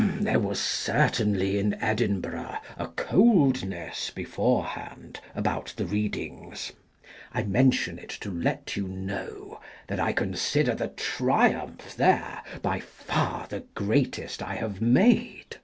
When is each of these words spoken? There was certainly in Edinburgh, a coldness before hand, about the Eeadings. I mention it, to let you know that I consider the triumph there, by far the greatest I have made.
There 0.19 0.39
was 0.39 0.59
certainly 0.59 1.59
in 1.59 1.75
Edinburgh, 1.79 2.57
a 2.75 2.87
coldness 2.87 4.09
before 4.09 4.65
hand, 4.65 5.19
about 5.35 5.75
the 5.77 5.83
Eeadings. 5.83 6.71
I 7.35 7.43
mention 7.43 7.99
it, 7.99 8.09
to 8.21 8.31
let 8.31 8.75
you 8.75 8.87
know 8.87 9.61
that 9.85 9.99
I 9.99 10.11
consider 10.11 10.73
the 10.73 10.87
triumph 10.87 11.95
there, 11.97 12.41
by 12.63 12.79
far 12.79 13.45
the 13.47 13.59
greatest 13.75 14.41
I 14.41 14.55
have 14.55 14.81
made. 14.81 15.57